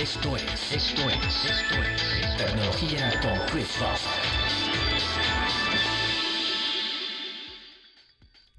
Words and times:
esto 0.00 0.36
es, 0.36 0.44
esto 0.72 1.10
es, 1.10 1.44
esto 1.44 1.74
es 1.82 2.36
Tecnología 2.36 3.20
con 3.20 3.32
Chris. 3.50 3.66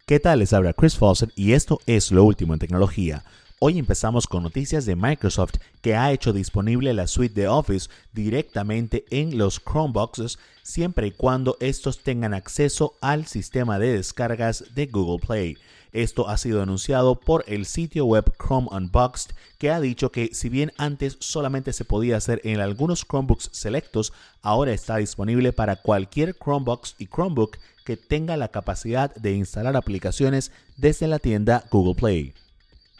¿Qué 0.05 0.19
tal? 0.19 0.39
Les 0.39 0.51
habla 0.51 0.73
Chris 0.73 0.97
Fawcett 0.97 1.31
y 1.37 1.53
esto 1.53 1.79
es 1.85 2.11
lo 2.11 2.25
último 2.25 2.53
en 2.53 2.59
tecnología. 2.59 3.23
Hoy 3.59 3.79
empezamos 3.79 4.27
con 4.27 4.43
noticias 4.43 4.85
de 4.85 4.97
Microsoft 4.97 5.55
que 5.81 5.95
ha 5.95 6.11
hecho 6.11 6.33
disponible 6.33 6.93
la 6.93 7.07
suite 7.07 7.39
de 7.39 7.47
Office 7.47 7.89
directamente 8.11 9.05
en 9.09 9.37
los 9.37 9.61
Chromeboxes 9.61 10.39
siempre 10.61 11.07
y 11.07 11.11
cuando 11.11 11.55
estos 11.61 12.03
tengan 12.03 12.33
acceso 12.33 12.95
al 12.99 13.27
sistema 13.27 13.79
de 13.79 13.93
descargas 13.93 14.65
de 14.75 14.87
Google 14.87 15.25
Play. 15.25 15.57
Esto 15.91 16.29
ha 16.29 16.37
sido 16.37 16.61
anunciado 16.61 17.19
por 17.19 17.43
el 17.47 17.65
sitio 17.65 18.05
web 18.05 18.31
Chrome 18.37 18.67
Unboxed, 18.71 19.31
que 19.57 19.71
ha 19.71 19.79
dicho 19.79 20.11
que 20.11 20.29
si 20.33 20.49
bien 20.49 20.71
antes 20.77 21.17
solamente 21.19 21.73
se 21.73 21.85
podía 21.85 22.17
hacer 22.17 22.41
en 22.43 22.59
algunos 22.59 23.05
Chromebooks 23.05 23.49
selectos, 23.51 24.13
ahora 24.41 24.71
está 24.71 24.97
disponible 24.97 25.53
para 25.53 25.77
cualquier 25.77 26.35
Chromebox 26.35 26.95
y 26.99 27.07
Chromebook 27.07 27.57
que 27.85 27.97
tenga 27.97 28.37
la 28.37 28.49
capacidad 28.49 29.13
de 29.15 29.33
instalar 29.33 29.75
aplicaciones 29.75 30.51
desde 30.77 31.07
la 31.07 31.19
tienda 31.19 31.65
Google 31.71 31.95
Play. 31.95 32.33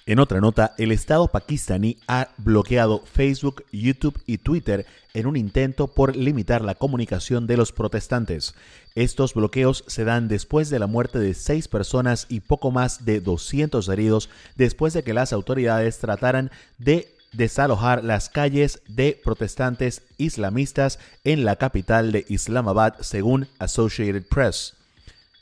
En 0.09 0.18
otra 0.18 0.41
nota, 0.41 0.73
el 0.80 0.91
Estado 0.91 1.27
pakistaní 1.27 1.99
ha 2.08 2.30
bloqueado 2.38 3.04
Facebook, 3.13 3.63
YouTube 3.72 4.20
y 4.26 4.40
Twitter 4.40 4.88
en 5.13 5.27
un 5.27 5.38
intento 5.38 5.85
por 5.85 6.16
limitar 6.16 6.63
la 6.63 6.73
comunicación 6.73 7.45
de 7.45 7.58
los 7.58 7.72
protestantes. 7.72 8.55
Estos 8.95 9.35
bloqueos 9.35 9.84
se 9.85 10.05
dan 10.05 10.27
después 10.27 10.72
de 10.72 10.80
la 10.80 10.88
muerte 10.88 11.20
de 11.20 11.35
seis 11.35 11.68
personas 11.68 12.26
y 12.27 12.40
poco 12.40 12.72
más 12.72 13.05
de 13.05 13.22
200 13.22 13.88
heridos 13.88 14.32
después 14.55 14.94
de 14.94 15.04
que 15.04 15.13
las 15.13 15.32
autoridades 15.32 15.99
trataran 15.99 16.49
de 16.80 17.13
desalojar 17.32 18.04
las 18.04 18.30
calles 18.30 18.82
de 18.88 19.16
protestantes 19.23 20.02
islamistas 20.18 20.98
en 21.24 21.46
la 21.46 21.57
capital 21.57 22.12
de 22.12 22.26
Islamabad, 22.30 22.96
según 23.02 23.48
Associated 23.60 24.24
Press. 24.24 24.79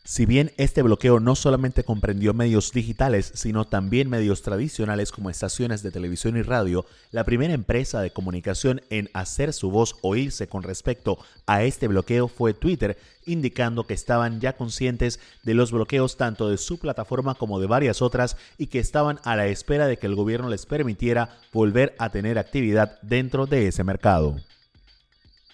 Si 0.10 0.26
bien 0.26 0.54
este 0.56 0.84
bloqueo 0.84 1.20
no 1.20 1.36
solamente 1.36 1.84
comprendió 1.84 2.34
medios 2.34 2.72
digitales, 2.72 3.30
sino 3.36 3.66
también 3.66 4.10
medios 4.10 4.42
tradicionales 4.42 5.12
como 5.12 5.30
estaciones 5.30 5.84
de 5.84 5.92
televisión 5.92 6.38
y 6.38 6.44
radio, 6.44 6.86
la 7.12 7.26
primera 7.26 7.54
empresa 7.54 8.00
de 8.00 8.12
comunicación 8.12 8.82
en 8.90 9.10
hacer 9.12 9.52
su 9.52 9.70
voz 9.70 9.98
oírse 10.04 10.48
con 10.48 10.64
respecto 10.64 11.20
a 11.46 11.64
este 11.64 11.90
bloqueo 11.90 12.30
fue 12.30 12.54
Twitter, 12.54 12.98
indicando 13.26 13.86
que 13.86 13.96
estaban 13.96 14.40
ya 14.40 14.56
conscientes 14.56 15.20
de 15.44 15.56
los 15.56 15.74
bloqueos 15.74 16.16
tanto 16.16 16.48
de 16.48 16.58
su 16.58 16.80
plataforma 16.80 17.36
como 17.36 17.60
de 17.60 17.68
varias 17.68 18.02
otras 18.02 18.38
y 18.58 18.68
que 18.68 18.80
estaban 18.80 19.20
a 19.26 19.36
la 19.36 19.48
espera 19.48 19.88
de 19.88 19.98
que 19.98 20.08
el 20.08 20.16
gobierno 20.16 20.48
les 20.48 20.66
permitiera 20.66 21.38
volver 21.52 21.96
a 22.00 22.12
tener 22.12 22.40
actividad 22.40 22.98
dentro 23.02 23.46
de 23.46 23.68
ese 23.68 23.84
mercado. 23.84 24.38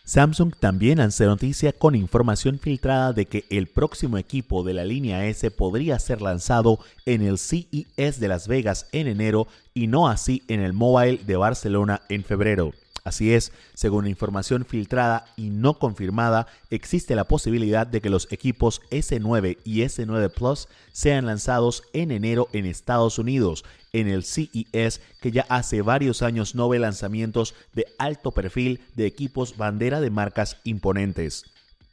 Samsung 0.06 0.54
también 0.60 1.00
hace 1.00 1.26
noticia 1.26 1.72
con 1.72 1.96
información 1.96 2.60
filtrada 2.60 3.14
de 3.14 3.26
que 3.26 3.46
el 3.50 3.68
próximo 3.68 4.18
equipo 4.18 4.62
de 4.66 4.74
la 4.74 4.84
línea 4.84 5.26
S 5.28 5.50
podría 5.50 5.98
ser 5.98 6.22
lanzado 6.22 6.80
en 7.06 7.22
el 7.22 7.38
CES 7.38 8.20
de 8.20 8.28
Las 8.28 8.50
Vegas 8.50 8.86
en 8.92 9.08
enero 9.08 9.48
y 9.74 9.88
no 9.88 10.10
así 10.10 10.44
en 10.50 10.60
el 10.60 10.74
Mobile 10.74 11.22
de 11.26 11.38
Barcelona 11.38 12.02
en 12.10 12.26
febrero. 12.26 12.74
Así 13.06 13.34
es, 13.34 13.52
según 13.74 14.08
información 14.08 14.64
filtrada 14.64 15.26
y 15.36 15.50
no 15.50 15.78
confirmada, 15.78 16.48
existe 16.70 17.16
la 17.16 17.26
posibilidad 17.26 17.86
de 17.86 18.00
que 18.00 18.10
los 18.10 18.32
equipos 18.32 18.82
S9 18.92 19.58
y 19.66 19.82
S9 19.82 20.32
Plus 20.32 20.70
sean 20.94 21.26
lanzados 21.26 21.84
en 21.92 22.12
enero 22.12 22.48
en 22.54 22.66
Estados 22.66 23.20
Unidos, 23.20 23.66
en 23.92 24.08
el 24.08 24.24
CES, 24.24 25.02
que 25.20 25.32
ya 25.34 25.46
hace 25.50 25.82
varios 25.82 26.22
años 26.22 26.56
no 26.56 26.70
ve 26.70 26.80
lanzamientos 26.80 27.56
de 27.74 27.88
alto 27.98 28.32
perfil 28.32 28.80
de 28.96 29.06
equipos 29.06 29.58
bandera 29.58 30.00
de 30.00 30.10
marcas 30.10 30.56
imponentes. 30.64 31.44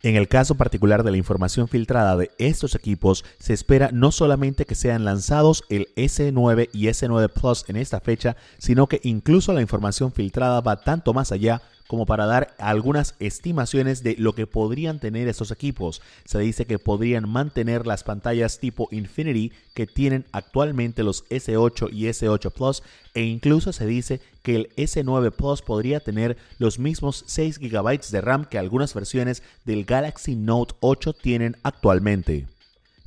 En 0.02 0.16
el 0.16 0.28
caso 0.28 0.54
particular 0.54 1.02
de 1.02 1.10
la 1.10 1.18
información 1.18 1.68
filtrada 1.68 2.16
de 2.16 2.30
estos 2.38 2.74
equipos, 2.74 3.22
se 3.38 3.52
espera 3.52 3.90
no 3.92 4.12
solamente 4.12 4.64
que 4.64 4.74
sean 4.74 5.04
lanzados 5.04 5.62
el 5.68 5.88
S9 5.94 6.70
y 6.72 6.86
S9 6.86 7.28
Plus 7.28 7.64
en 7.68 7.76
esta 7.76 8.00
fecha, 8.00 8.34
sino 8.56 8.86
que 8.86 9.00
incluso 9.02 9.52
la 9.52 9.60
información 9.60 10.10
filtrada 10.10 10.62
va 10.62 10.80
tanto 10.80 11.12
más 11.12 11.32
allá 11.32 11.60
como 11.90 12.06
para 12.06 12.24
dar 12.24 12.54
algunas 12.60 13.16
estimaciones 13.18 14.04
de 14.04 14.14
lo 14.16 14.32
que 14.32 14.46
podrían 14.46 15.00
tener 15.00 15.26
estos 15.26 15.50
equipos. 15.50 16.00
Se 16.24 16.38
dice 16.38 16.64
que 16.64 16.78
podrían 16.78 17.28
mantener 17.28 17.84
las 17.84 18.04
pantallas 18.04 18.60
tipo 18.60 18.86
Infinity 18.92 19.50
que 19.74 19.88
tienen 19.88 20.24
actualmente 20.30 21.02
los 21.02 21.28
S8 21.30 21.88
y 21.92 22.04
S8 22.04 22.52
Plus 22.52 22.84
e 23.12 23.22
incluso 23.22 23.72
se 23.72 23.86
dice 23.86 24.20
que 24.44 24.54
el 24.54 24.68
S9 24.76 25.32
Plus 25.32 25.62
podría 25.62 25.98
tener 25.98 26.36
los 26.60 26.78
mismos 26.78 27.24
6 27.26 27.58
GB 27.58 28.00
de 28.12 28.20
RAM 28.20 28.44
que 28.44 28.58
algunas 28.58 28.94
versiones 28.94 29.42
del 29.64 29.84
Galaxy 29.84 30.36
Note 30.36 30.76
8 30.78 31.12
tienen 31.14 31.56
actualmente. 31.64 32.46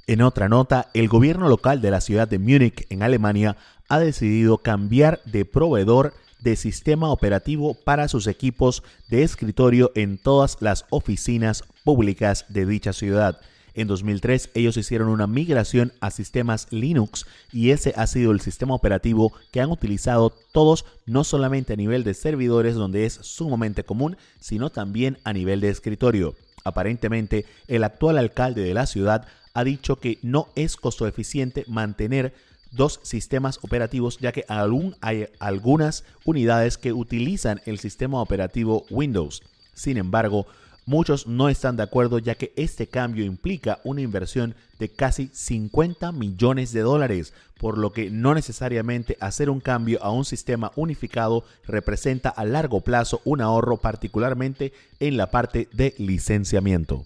En 0.07 0.21
otra 0.21 0.49
nota, 0.49 0.89
el 0.93 1.07
gobierno 1.07 1.47
local 1.47 1.79
de 1.79 1.89
la 1.89 2.01
ciudad 2.01 2.27
de 2.27 2.37
Múnich, 2.37 2.85
en 2.89 3.01
Alemania, 3.01 3.55
ha 3.87 3.99
decidido 3.99 4.57
cambiar 4.57 5.21
de 5.23 5.45
proveedor 5.45 6.13
de 6.43 6.55
sistema 6.57 7.09
operativo 7.09 7.73
para 7.73 8.07
sus 8.07 8.27
equipos 8.27 8.83
de 9.09 9.23
escritorio 9.23 9.91
en 9.95 10.17
todas 10.17 10.57
las 10.59 10.85
oficinas 10.89 11.63
públicas 11.83 12.45
de 12.49 12.65
dicha 12.65 12.91
ciudad. 12.91 13.39
En 13.75 13.87
2003 13.87 14.51
ellos 14.53 14.77
hicieron 14.77 15.07
una 15.07 15.25
migración 15.25 15.93
a 15.99 16.11
sistemas 16.11 16.67
Linux 16.69 17.25
y 17.51 17.71
ese 17.71 17.93
ha 17.95 18.05
sido 18.05 18.31
el 18.31 18.41
sistema 18.41 18.75
operativo 18.75 19.33
que 19.51 19.61
han 19.61 19.71
utilizado 19.71 20.31
todos, 20.51 20.85
no 21.07 21.23
solamente 21.23 21.73
a 21.73 21.77
nivel 21.77 22.03
de 22.03 22.13
servidores 22.13 22.75
donde 22.75 23.05
es 23.05 23.13
sumamente 23.13 23.83
común, 23.83 24.17
sino 24.39 24.69
también 24.69 25.17
a 25.23 25.33
nivel 25.33 25.59
de 25.59 25.69
escritorio. 25.69 26.35
Aparentemente, 26.63 27.45
el 27.67 27.83
actual 27.83 28.17
alcalde 28.17 28.61
de 28.61 28.73
la 28.73 28.85
ciudad 28.85 29.25
ha 29.53 29.63
dicho 29.63 29.97
que 29.97 30.19
no 30.21 30.49
es 30.55 30.75
costo 30.75 31.07
eficiente 31.07 31.65
mantener 31.67 32.33
dos 32.73 32.99
sistemas 33.03 33.59
operativos, 33.61 34.17
ya 34.19 34.31
que 34.31 34.45
aún 34.47 34.95
hay 35.01 35.27
algunas 35.39 36.03
unidades 36.25 36.77
que 36.77 36.93
utilizan 36.93 37.61
el 37.65 37.79
sistema 37.79 38.21
operativo 38.21 38.85
Windows. 38.89 39.43
Sin 39.73 39.97
embargo, 39.97 40.45
muchos 40.85 41.27
no 41.27 41.49
están 41.49 41.77
de 41.77 41.83
acuerdo 41.83 42.19
ya 42.19 42.35
que 42.35 42.53
este 42.55 42.87
cambio 42.87 43.25
implica 43.25 43.79
una 43.83 44.01
inversión 44.01 44.55
de 44.79 44.89
casi 44.89 45.29
50 45.33 46.11
millones 46.11 46.73
de 46.73 46.81
dólares, 46.81 47.33
por 47.57 47.77
lo 47.77 47.93
que 47.93 48.09
no 48.09 48.33
necesariamente 48.33 49.17
hacer 49.21 49.49
un 49.49 49.61
cambio 49.61 50.03
a 50.03 50.11
un 50.11 50.25
sistema 50.25 50.71
unificado 50.75 51.45
representa 51.65 52.29
a 52.29 52.43
largo 52.43 52.81
plazo 52.81 53.21
un 53.23 53.41
ahorro 53.41 53.77
particularmente 53.77 54.73
en 54.99 55.17
la 55.17 55.31
parte 55.31 55.69
de 55.71 55.93
licenciamiento. 55.97 57.05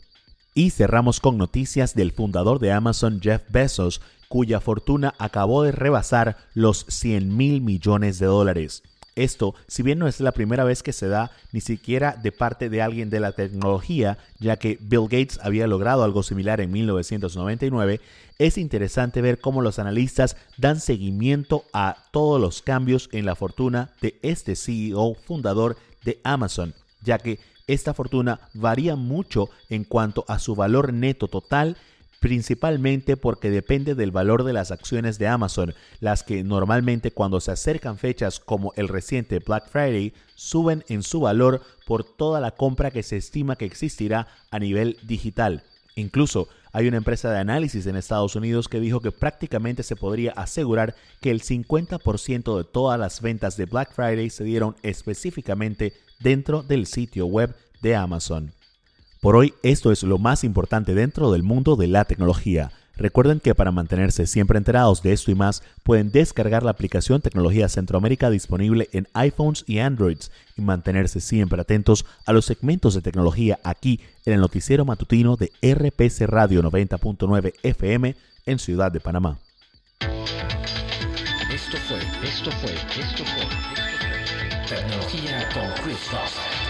Y 0.56 0.72
cerramos 0.72 1.20
con 1.20 1.38
noticias 1.38 1.94
del 1.94 2.12
fundador 2.12 2.58
de 2.58 2.72
Amazon 2.72 3.20
Jeff 3.22 3.44
Bezos, 3.50 4.02
cuya 4.28 4.60
fortuna 4.60 5.14
acabó 5.18 5.64
de 5.64 5.72
rebasar 5.72 6.38
los 6.54 6.86
100 6.90 7.36
mil 7.36 7.62
millones 7.62 8.20
de 8.20 8.26
dólares. 8.26 8.84
Esto, 9.18 9.56
si 9.68 9.82
bien 9.82 9.98
no 9.98 10.08
es 10.08 10.20
la 10.20 10.32
primera 10.32 10.64
vez 10.64 10.84
que 10.84 10.94
se 10.94 11.08
da, 11.08 11.32
ni 11.52 11.60
siquiera 11.60 12.16
de 12.22 12.32
parte 12.32 12.70
de 12.70 12.84
alguien 12.84 13.10
de 13.10 13.20
la 13.20 13.32
tecnología, 13.32 14.20
ya 14.38 14.58
que 14.58 14.78
Bill 14.80 15.06
Gates 15.06 15.40
había 15.42 15.66
logrado 15.66 16.04
algo 16.04 16.22
similar 16.22 16.62
en 16.62 16.72
1999, 16.72 18.00
es 18.38 18.60
interesante 18.60 19.22
ver 19.22 19.40
cómo 19.40 19.64
los 19.64 19.80
analistas 19.80 20.38
dan 20.58 20.80
seguimiento 20.80 21.64
a 21.74 21.98
todos 22.12 22.40
los 22.40 22.62
cambios 22.62 23.10
en 23.12 23.26
la 23.26 23.36
fortuna 23.36 23.90
de 24.02 24.20
este 24.22 24.56
CEO 24.56 25.16
fundador 25.16 25.78
de 26.04 26.20
Amazon, 26.24 26.76
ya 27.02 27.18
que 27.18 27.40
esta 27.66 27.96
fortuna 27.96 28.40
varía 28.54 28.96
mucho 28.96 29.50
en 29.70 29.84
cuanto 29.84 30.26
a 30.28 30.38
su 30.38 30.56
valor 30.56 30.94
neto 30.94 31.28
total 31.28 31.76
principalmente 32.20 33.18
porque 33.18 33.52
depende 33.52 33.96
del 33.96 34.12
valor 34.12 34.44
de 34.44 34.54
las 34.54 34.72
acciones 34.72 35.20
de 35.20 35.28
Amazon, 35.28 35.74
las 36.00 36.24
que 36.24 36.44
normalmente 36.44 37.12
cuando 37.12 37.40
se 37.40 37.52
acercan 37.52 37.98
fechas 37.98 38.40
como 38.40 38.74
el 38.76 38.88
reciente 38.88 39.40
Black 39.40 39.70
Friday 39.70 40.14
suben 40.36 40.84
en 40.90 41.04
su 41.04 41.22
valor 41.22 41.62
por 41.86 42.04
toda 42.04 42.40
la 42.40 42.52
compra 42.52 42.92
que 42.92 43.04
se 43.04 43.18
estima 43.18 43.56
que 43.56 43.66
existirá 43.66 44.28
a 44.52 44.60
nivel 44.60 44.98
digital. 45.04 45.64
Incluso 45.96 46.48
hay 46.72 46.88
una 46.88 46.98
empresa 46.98 47.32
de 47.32 47.40
análisis 47.40 47.88
en 47.88 47.96
Estados 47.96 48.36
Unidos 48.36 48.68
que 48.68 48.80
dijo 48.80 49.00
que 49.00 49.12
prácticamente 49.12 49.82
se 49.82 49.96
podría 49.96 50.32
asegurar 50.34 50.96
que 51.22 51.32
el 51.32 51.42
50% 51.42 52.58
de 52.58 52.64
todas 52.64 53.00
las 53.00 53.22
ventas 53.22 53.58
de 53.58 53.66
Black 53.66 53.94
Friday 53.94 54.30
se 54.30 54.44
dieron 54.44 54.76
específicamente 54.84 55.94
dentro 56.20 56.62
del 56.62 56.86
sitio 56.86 57.26
web 57.26 57.56
de 57.82 57.96
Amazon. 57.96 58.54
Por 59.22 59.36
hoy 59.36 59.54
esto 59.64 59.92
es 59.92 60.04
lo 60.04 60.18
más 60.18 60.44
importante 60.44 60.94
dentro 60.94 61.32
del 61.32 61.44
mundo 61.44 61.76
de 61.76 61.88
la 61.88 62.06
tecnología. 62.06 62.72
Recuerden 62.96 63.40
que 63.40 63.54
para 63.54 63.72
mantenerse 63.72 64.26
siempre 64.26 64.58
enterados 64.58 65.04
de 65.04 65.14
esto 65.14 65.30
y 65.30 65.36
más, 65.36 65.62
pueden 65.84 66.12
descargar 66.12 66.64
la 66.64 66.72
aplicación 66.72 67.22
Tecnología 67.22 67.70
Centroamérica 67.70 68.30
disponible 68.32 68.90
en 68.92 69.08
iPhones 69.14 69.64
y 69.68 69.80
Androids 69.80 70.32
y 70.56 70.62
mantenerse 70.62 71.20
siempre 71.20 71.62
atentos 71.62 72.06
a 72.26 72.34
los 72.34 72.46
segmentos 72.46 72.96
de 72.96 73.02
tecnología 73.02 73.60
aquí 73.64 74.00
en 74.26 74.34
el 74.34 74.42
noticiero 74.42 74.84
matutino 74.84 75.36
de 75.36 75.52
RPC 75.62 76.22
Radio 76.28 76.64
90.9 76.64 77.54
FM 77.62 78.16
en 78.48 78.60
Ciudad 78.60 78.92
de 78.92 79.00
Panamá. 79.00 79.38
Esto 81.52 81.78
fue, 81.88 82.00
esto 82.28 82.52
fue, 82.52 82.74
esto 83.00 83.24
fue. 83.26 83.46
Tecnología 84.68 85.48
con 85.54 85.84
Chris. 85.84 86.67